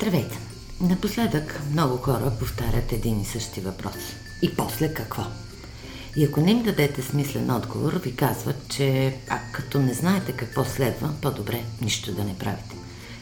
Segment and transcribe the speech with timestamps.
[0.00, 0.38] Здравейте!
[0.80, 3.94] Напоследък много хора повтарят един и същи въпрос.
[4.42, 5.22] И после какво?
[6.16, 10.64] И ако не им дадете смислен отговор, ви казват, че а като не знаете какво
[10.64, 12.76] следва, по-добре нищо да не правите.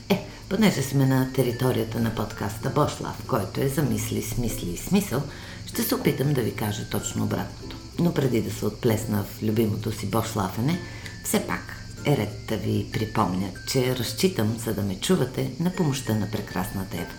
[0.09, 5.23] Е, понеже сме на територията на подкаста Бошлав, който е за мисли, смисли и смисъл,
[5.67, 7.77] ще се опитам да ви кажа точно обратното.
[7.99, 10.81] Но преди да се отплесна в любимото си Бошлафене,
[11.25, 11.78] все пак
[12.09, 16.97] е ред да ви припомня, че разчитам, за да ме чувате, на помощта на прекрасната
[16.97, 17.13] Ева.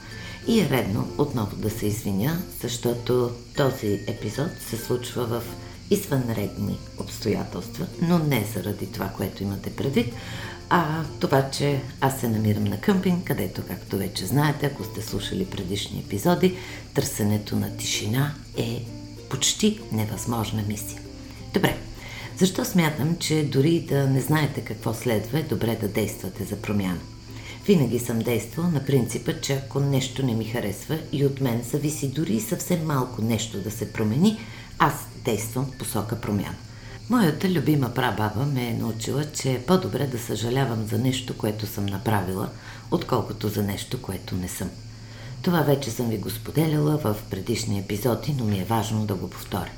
[0.48, 5.44] И е редно отново да се извиня, защото този епизод се случва в
[5.92, 10.14] извънредни обстоятелства, но не заради това, което имате предвид,
[10.70, 15.46] а това, че аз се намирам на къмпинг, където, както вече знаете, ако сте слушали
[15.46, 16.58] предишни епизоди,
[16.94, 18.84] търсенето на тишина е
[19.30, 21.02] почти невъзможна мисия.
[21.54, 21.78] Добре,
[22.40, 27.00] защо смятам, че дори да не знаете какво следва, е добре да действате за промяна?
[27.66, 32.08] Винаги съм действал на принципа, че ако нещо не ми харесва и от мен зависи
[32.08, 34.40] дори съвсем малко нещо да се промени,
[34.80, 34.94] аз
[35.26, 36.56] действам в посока промяна.
[37.10, 41.86] Моята любима прабаба ме е научила, че е по-добре да съжалявам за нещо, което съм
[41.86, 42.50] направила,
[42.92, 44.70] отколкото за нещо, което не съм.
[45.42, 49.30] Това вече съм ви го споделяла в предишни епизоди, но ми е важно да го
[49.30, 49.72] повторя.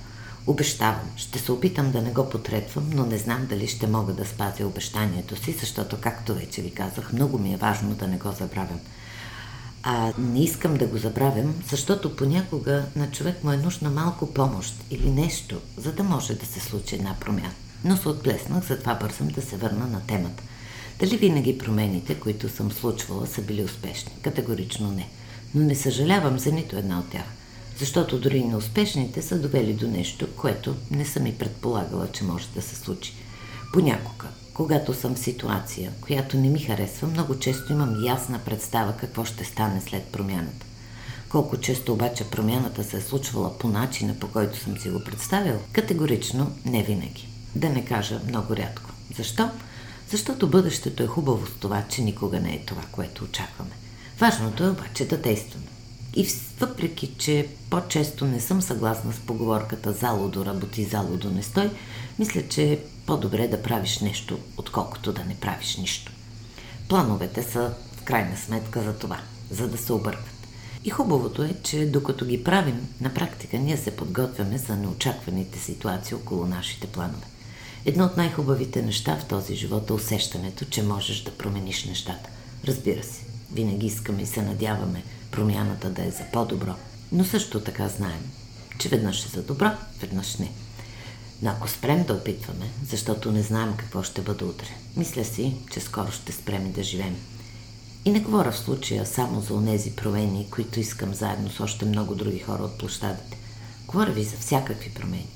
[0.47, 4.25] Обещавам, ще се опитам да не го потретвам, но не знам дали ще мога да
[4.25, 8.31] спазя обещанието си, защото, както вече ви казах, много ми е важно да не го
[8.31, 8.79] забравям.
[9.83, 14.75] А не искам да го забравям, защото понякога на човек му е нужна малко помощ
[14.91, 17.53] или нещо, за да може да се случи една промяна.
[17.83, 20.43] Но се отплеснах, затова бързам да се върна на темата.
[20.99, 24.11] Дали винаги промените, които съм случвала, са били успешни?
[24.21, 25.09] Категорично не.
[25.55, 27.25] Но не съжалявам за нито една от тях
[27.81, 32.61] защото дори неуспешните са довели до нещо, което не съм и предполагала, че може да
[32.61, 33.13] се случи.
[33.73, 39.25] Понякога, когато съм в ситуация, която не ми харесва, много често имам ясна представа какво
[39.25, 40.65] ще стане след промяната.
[41.29, 45.59] Колко често обаче промяната се е случвала по начина, по който съм си го представил,
[45.71, 47.27] категорично не винаги.
[47.55, 48.89] Да не кажа много рядко.
[49.17, 49.49] Защо?
[50.11, 53.71] Защото бъдещето е хубаво с това, че никога не е това, което очакваме.
[54.19, 55.70] Важното е обаче да действаме.
[56.15, 56.27] И
[56.59, 61.69] въпреки, че по-често не съм съгласна с поговорката залудо работи, залудо не стой,
[62.19, 66.11] мисля, че е по-добре да правиш нещо, отколкото да не правиш нищо.
[66.89, 69.19] Плановете са в крайна сметка за това,
[69.51, 70.47] за да се объркат.
[70.83, 76.15] И хубавото е, че докато ги правим, на практика ние се подготвяме за неочакваните ситуации
[76.15, 77.25] около нашите планове.
[77.85, 82.29] Едно от най-хубавите неща в този живот е усещането, че можеш да промениш нещата.
[82.67, 86.73] Разбира се, винаги искаме и се надяваме промяната да е за по-добро.
[87.11, 88.31] Но също така знаем,
[88.79, 89.69] че веднъж е за добро,
[90.01, 90.51] веднъж не.
[91.41, 94.67] Но ако спрем да опитваме, защото не знаем какво ще бъде утре,
[94.97, 97.15] мисля си, че скоро ще спрем да живеем.
[98.05, 102.15] И не говоря в случая само за онези промени, които искам заедно с още много
[102.15, 103.37] други хора от площадите.
[103.87, 105.27] Говоря ви за всякакви промени.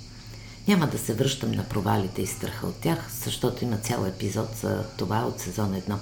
[0.68, 4.86] Няма да се връщам на провалите и страха от тях, защото има цял епизод за
[4.98, 5.96] това от сезон 1.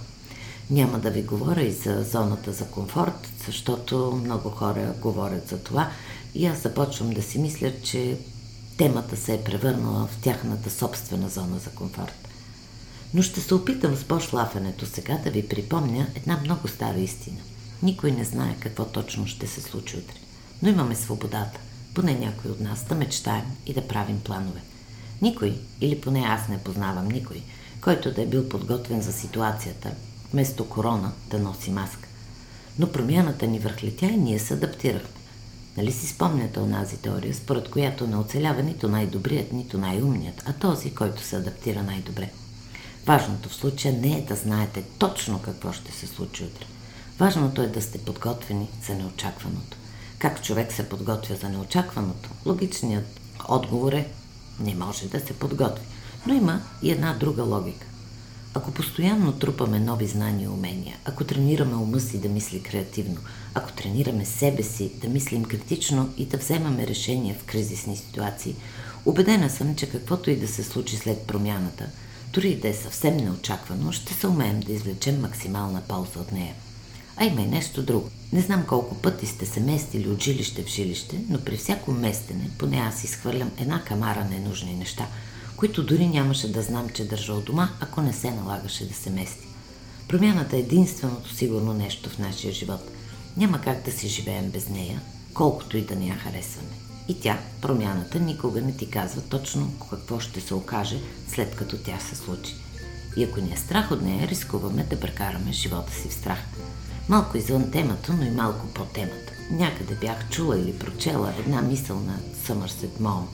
[0.69, 5.91] Няма да ви говоря и за зоната за комфорт, защото много хора говорят за това
[6.35, 8.17] и аз започвам да си мисля, че
[8.77, 12.27] темата се е превърнала в тяхната собствена зона за комфорт.
[13.13, 17.39] Но ще се опитам с пошлафенето сега да ви припомня една много стара истина.
[17.83, 20.15] Никой не знае какво точно ще се случи утре.
[20.61, 21.59] Но имаме свободата,
[21.93, 24.61] поне някой от нас, да мечтаем и да правим планове.
[25.21, 27.41] Никой, или поне аз не познавам никой,
[27.81, 29.91] който да е бил подготвен за ситуацията,
[30.33, 32.07] вместо корона да носи маска.
[32.79, 35.19] Но промяната ни върхлетя и ние се адаптирахме.
[35.77, 40.95] Нали си спомняте онази теория, според която не оцелява нито най-добрият, нито най-умният, а този,
[40.95, 42.29] който се адаптира най-добре.
[43.05, 46.65] Важното в случая не е да знаете точно какво ще се случи утре.
[47.19, 49.77] Важното е да сте подготвени за неочакваното.
[50.19, 52.29] Как човек се подготвя за неочакваното?
[52.45, 54.07] Логичният отговор е
[54.59, 55.85] не може да се подготви.
[56.27, 57.87] Но има и една друга логика.
[58.55, 63.17] Ако постоянно трупаме нови знания и умения, ако тренираме ума си да мисли креативно,
[63.53, 68.55] ако тренираме себе си да мислим критично и да вземаме решения в кризисни ситуации,
[69.05, 71.85] убедена съм, че каквото и да се случи след промяната,
[72.33, 76.53] дори и да е съвсем неочаквано, ще се умеем да извлечем максимална полза от нея.
[77.17, 78.09] А има и нещо друго.
[78.33, 82.49] Не знам колко пъти сте се местили от жилище в жилище, но при всяко местене,
[82.57, 85.07] поне аз изхвърлям една камара ненужни неща–
[85.63, 89.09] които дори нямаше да знам, че държа от дома, ако не се налагаше да се
[89.09, 89.47] мести.
[90.07, 92.81] Промяната е единственото сигурно нещо в нашия живот.
[93.37, 95.01] Няма как да си живеем без нея,
[95.33, 96.69] колкото и да не я харесваме.
[97.07, 101.99] И тя, промяната, никога не ти казва точно какво ще се окаже след като тя
[101.99, 102.55] се случи.
[103.17, 106.39] И ако ни е страх от нея, рискуваме да прекараме живота си в страх.
[107.09, 109.33] Малко извън темата, но и малко по темата.
[109.51, 113.27] Някъде бях чула или прочела една мисъл на Съмърсет Моум,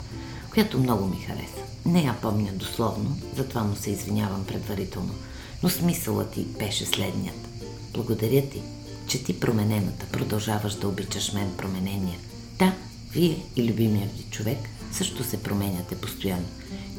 [0.50, 1.62] която много ми хареса.
[1.86, 5.14] Не я помня дословно, затова му се извинявам предварително,
[5.62, 7.48] но смисълът ти беше следният.
[7.94, 8.62] Благодаря ти,
[9.06, 12.18] че ти променената продължаваш да обичаш мен променения.
[12.58, 12.72] Да,
[13.12, 14.58] вие и любимият ви човек
[14.92, 16.48] също се променяте постоянно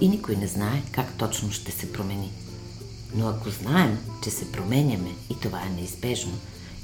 [0.01, 2.31] и никой не знае как точно ще се промени.
[3.15, 6.33] Но ако знаем, че се променяме и това е неизбежно,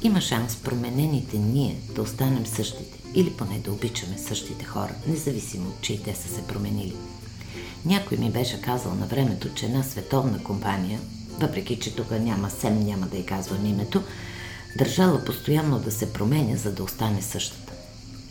[0.04, 5.94] има шанс променените ние да останем същите или поне да обичаме същите хора, независимо, че
[5.94, 6.96] и те са се променили.
[7.86, 11.00] Някой ми беше казал на времето, че една световна компания,
[11.40, 14.04] въпреки че тук няма сем, няма да й казвам името,
[14.78, 17.74] държала постоянно да се променя, за да остане същата.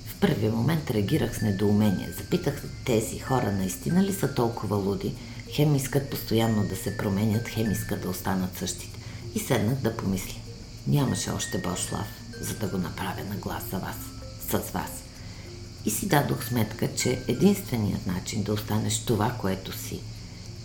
[0.07, 2.09] В първия момент реагирах с недоумение.
[2.19, 5.15] Запитах тези хора наистина ли са толкова луди,
[5.51, 8.99] хем искат постоянно да се променят, хем искат да останат същите.
[9.35, 10.41] И седнах да помисля.
[10.87, 12.07] Нямаше още Бошлав,
[12.41, 13.97] за да го направя на глас за вас,
[14.51, 14.91] с вас.
[15.85, 20.01] И си дадох сметка, че единственият начин да останеш това, което си,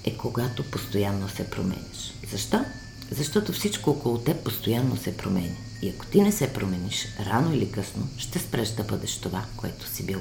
[0.04, 2.14] е когато постоянно се променяш.
[2.32, 2.60] Защо?
[3.12, 5.56] Защото всичко около теб постоянно се променя.
[5.82, 9.88] И ако ти не се промениш, рано или късно ще спреш да бъдеш това, което
[9.88, 10.20] си бил.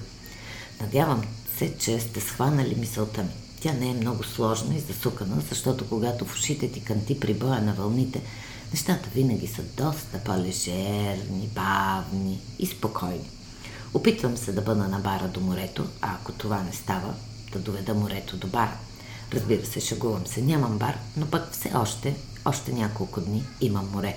[0.81, 1.23] Надявам
[1.59, 3.31] се, че сте схванали мисълта ми.
[3.61, 7.63] Тя не е много сложна и засукана, защото когато в ушите ти канти при боя
[7.63, 8.23] на вълните,
[8.73, 13.31] нещата винаги са доста по-лежерни, бавни и спокойни.
[13.95, 17.15] Опитвам се да бъда на бара до морето, а ако това не става,
[17.53, 18.77] да доведа морето до бара.
[19.33, 24.17] Разбира се, шагувам се, нямам бар, но пък все още, още няколко дни имам море.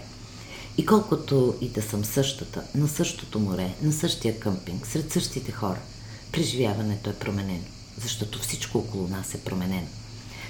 [0.77, 5.79] И колкото и да съм същата, на същото море, на същия къмпинг, сред същите хора,
[6.31, 7.63] преживяването е променено,
[8.01, 9.87] защото всичко около нас е променено.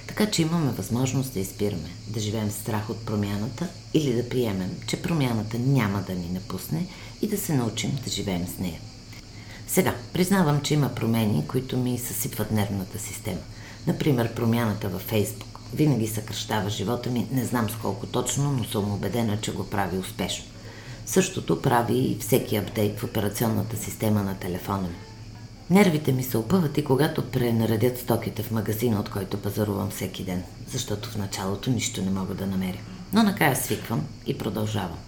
[0.07, 5.01] Така че имаме възможност да изпираме, да живеем страх от промяната или да приемем, че
[5.01, 6.87] промяната няма да ни напусне
[7.21, 8.79] и да се научим да живеем с нея.
[9.73, 13.39] Сега, признавам, че има промени, които ми съсипват нервната система.
[13.87, 15.59] Например, промяната във Фейсбук.
[15.73, 19.97] Винаги съкръщава живота ми, не знам с колко точно, но съм убедена, че го прави
[19.97, 20.45] успешно.
[21.05, 24.95] Същото прави и всеки апдейт в операционната система на телефона ми.
[25.69, 30.43] Нервите ми се опъват и когато пренаредят стоките в магазина, от който пазарувам всеки ден,
[30.71, 32.79] защото в началото нищо не мога да намеря.
[33.13, 34.99] Но накрая свиквам и продължавам.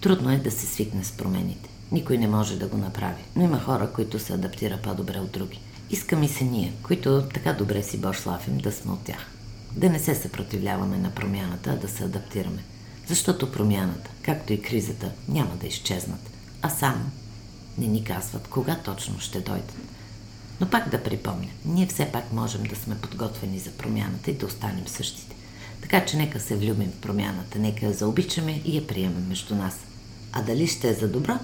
[0.00, 1.73] Трудно е да се свикне с промените.
[1.92, 5.60] Никой не може да го направи, но има хора, които се адаптира по-добре от други.
[5.90, 9.26] Иска ми се ние, които така добре си бошлафим, да сме от тях.
[9.72, 12.64] Да не се съпротивляваме на промяната, а да се адаптираме.
[13.06, 16.30] Защото промяната, както и кризата, няма да изчезнат,
[16.62, 17.04] а само
[17.78, 19.74] не ни казват кога точно ще дойдат.
[20.60, 24.46] Но пак да припомня, ние все пак можем да сме подготвени за промяната и да
[24.46, 25.36] останем същите.
[25.82, 29.74] Така че нека се влюбим в промяната, нека я заобичаме и я приемем между нас.
[30.32, 31.38] А дали ще е за добро?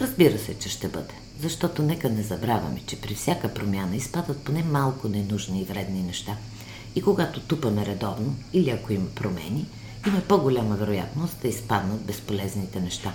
[0.00, 1.14] Разбира се, че ще бъде.
[1.40, 6.36] Защото нека не забравяме, че при всяка промяна изпадат поне малко ненужни и вредни неща.
[6.94, 9.66] И когато тупаме редовно, или ако има промени,
[10.06, 13.12] има по-голяма вероятност да изпаднат безполезните неща.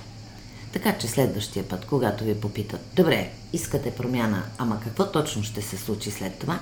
[0.73, 5.77] Така че следващия път, когато ви попитат, добре, искате промяна, ама какво точно ще се
[5.77, 6.59] случи след това,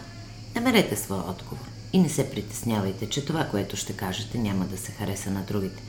[0.56, 1.66] намерете своя отговор.
[1.94, 5.84] И не се притеснявайте, че това, което ще кажете, няма да се хареса на другите.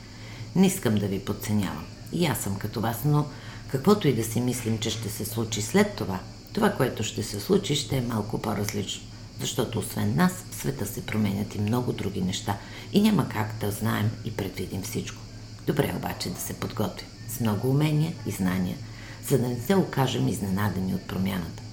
[0.55, 1.85] Не искам да ви подценявам.
[2.11, 3.25] И аз съм като вас, но
[3.71, 6.19] каквото и да си мислим, че ще се случи след това,
[6.53, 9.03] това, което ще се случи, ще е малко по-различно.
[9.39, 12.57] Защото освен нас, в света се променят и много други неща
[12.93, 15.21] и няма как да знаем и предвидим всичко.
[15.67, 18.77] Добре обаче да се подготвим с много умения и знания,
[19.27, 21.63] за да не се окажем изненадени от промяната.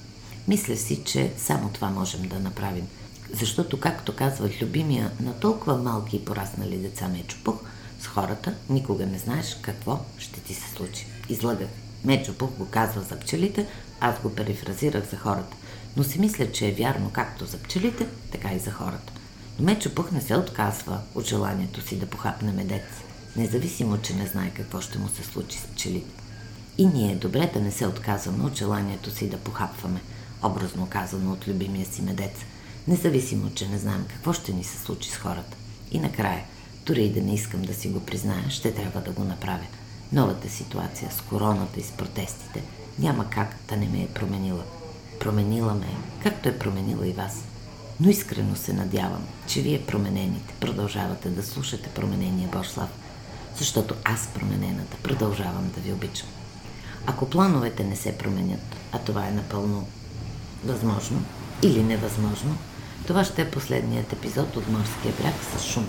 [0.49, 2.89] Мисля си, че само това можем да направим.
[3.33, 7.57] Защото, както казват любимия на толкова малки и пораснали деца Мечопух,
[8.01, 11.07] с хората никога не знаеш какво ще ти се случи.
[11.29, 11.69] Излъгах.
[12.05, 13.67] Мечопух го казва за пчелите,
[14.01, 15.57] аз го перифразирах за хората.
[15.97, 19.13] Но си мисля, че е вярно както за пчелите, така и за хората.
[19.59, 22.85] Но Мечопух не се отказва от желанието си да похапне медец
[23.37, 26.23] независимо, че не знае какво ще му се случи с пчелите.
[26.79, 30.01] И ние е добре да не се отказваме от желанието си да похапваме,
[30.43, 32.33] образно казано от любимия си медец,
[32.89, 35.57] независимо, че не знаем какво ще ни се случи с хората.
[35.93, 36.45] И накрая,
[36.87, 39.67] дори и да не искам да си го призная, ще трябва да го направя.
[40.13, 42.63] Новата ситуация с короната и с протестите
[42.99, 44.63] няма как да не ме е променила.
[45.21, 47.45] Променила ме е, както е променила и вас.
[48.01, 52.89] Но искрено се надявам, че вие променените продължавате да слушате променения Бошлав–
[53.59, 56.29] защото аз променената продължавам да ви обичам.
[57.07, 59.87] Ако плановете не се променят, а това е напълно
[60.65, 61.23] възможно
[61.63, 62.57] или невъзможно,
[63.07, 65.89] това ще е последният епизод от Морския бряг с шум.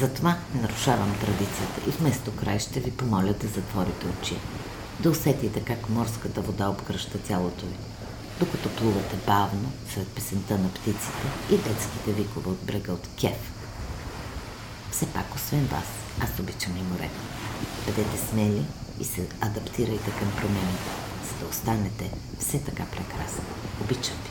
[0.00, 4.36] Затова нарушавам традицията и вместо край ще ви помоля да затворите очи.
[5.00, 7.74] Да усетите как морската вода обгръща тялото ви,
[8.40, 13.52] докато плувате бавно сред песента на птиците и детските викове от брега от Кев.
[14.90, 15.86] Все пак, освен вас,
[16.20, 17.20] аз обичам и морето.
[17.86, 18.64] Бъдете смели
[19.00, 20.90] и се адаптирайте към промените,
[21.28, 23.44] за да останете все така прекрасни.
[23.80, 24.29] Обичам ви.